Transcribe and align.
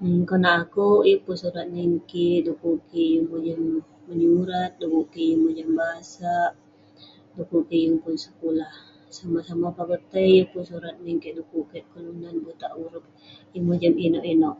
Dan 0.00 0.12
neh 0.18 0.26
konak 0.28 0.56
akouk, 0.62 1.02
yeng 1.08 1.22
pun 1.24 1.36
surat 1.42 1.66
nin 1.74 1.92
kik. 2.10 2.38
Dekuk 2.46 2.78
kik 2.90 3.08
yeng 3.12 3.26
mojam 3.30 3.60
menyurat, 4.06 4.70
dekuk 4.80 5.06
kik 5.12 5.26
yeng 5.28 5.42
mojam 5.44 5.70
basak, 5.78 6.50
dekuk 7.36 7.64
kik 7.68 7.82
yeng 7.84 7.96
pun 8.02 8.14
sekulah. 8.24 8.72
Somah 9.16 9.44
somah 9.48 9.72
peh 9.76 9.84
akouk 9.86 10.04
tai, 10.12 10.30
yeng 10.36 10.48
pun 10.52 10.62
surat 10.70 10.94
nik 11.04 11.18
kek 11.22 11.34
dekuk 11.38 11.66
kek 11.70 11.84
kelunan 11.92 12.34
butak 12.44 12.72
urup. 12.82 13.04
Yeng 13.54 13.64
mojam 13.68 13.94
inouk 14.06 14.26
inouk. 14.34 14.58